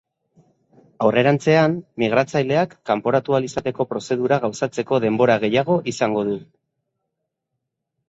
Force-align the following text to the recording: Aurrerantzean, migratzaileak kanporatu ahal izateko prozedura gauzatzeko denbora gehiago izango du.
Aurrerantzean, 1.07 1.75
migratzaileak 2.05 2.73
kanporatu 2.93 3.37
ahal 3.37 3.47
izateko 3.51 3.89
prozedura 3.95 4.43
gauzatzeko 4.49 5.03
denbora 5.07 5.39
gehiago 5.47 5.81
izango 5.97 6.29
du. 6.35 6.39